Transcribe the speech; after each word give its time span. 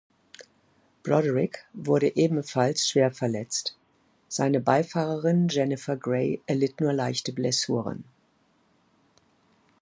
Broderick 1.03 1.59
wurde 1.73 2.15
ebenfalls 2.15 2.89
schwer 2.89 3.11
verletzt, 3.11 3.77
seine 4.29 4.59
Beifahrerin 4.59 5.47
Jennifer 5.47 5.95
Grey 5.95 6.41
erlitt 6.47 6.81
nur 6.81 6.91
leichte 6.91 7.31
Blessuren. 7.31 8.03